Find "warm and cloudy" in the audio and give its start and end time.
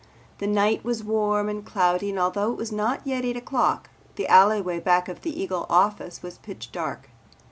1.03-2.09